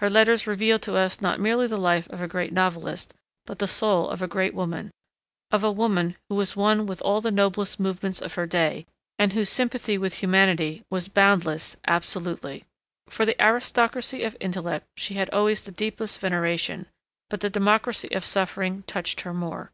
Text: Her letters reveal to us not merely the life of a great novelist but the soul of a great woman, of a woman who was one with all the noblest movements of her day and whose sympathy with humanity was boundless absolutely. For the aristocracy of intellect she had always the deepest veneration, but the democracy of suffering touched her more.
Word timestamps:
Her 0.00 0.10
letters 0.10 0.46
reveal 0.46 0.78
to 0.80 0.94
us 0.96 1.22
not 1.22 1.40
merely 1.40 1.66
the 1.66 1.78
life 1.78 2.06
of 2.10 2.20
a 2.20 2.28
great 2.28 2.52
novelist 2.52 3.14
but 3.46 3.60
the 3.60 3.66
soul 3.66 4.10
of 4.10 4.20
a 4.20 4.28
great 4.28 4.52
woman, 4.52 4.90
of 5.50 5.64
a 5.64 5.72
woman 5.72 6.16
who 6.28 6.34
was 6.34 6.54
one 6.54 6.84
with 6.84 7.00
all 7.00 7.22
the 7.22 7.30
noblest 7.30 7.80
movements 7.80 8.20
of 8.20 8.34
her 8.34 8.44
day 8.46 8.84
and 9.18 9.32
whose 9.32 9.48
sympathy 9.48 9.96
with 9.96 10.16
humanity 10.16 10.84
was 10.90 11.08
boundless 11.08 11.76
absolutely. 11.86 12.66
For 13.08 13.24
the 13.24 13.40
aristocracy 13.42 14.22
of 14.22 14.36
intellect 14.38 14.84
she 14.98 15.14
had 15.14 15.30
always 15.30 15.64
the 15.64 15.72
deepest 15.72 16.20
veneration, 16.20 16.84
but 17.30 17.40
the 17.40 17.48
democracy 17.48 18.12
of 18.12 18.22
suffering 18.22 18.82
touched 18.86 19.22
her 19.22 19.32
more. 19.32 19.72